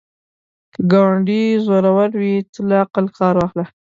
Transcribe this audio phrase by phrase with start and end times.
[0.73, 3.65] که ګاونډی زورور وي، ته له عقل کار واخله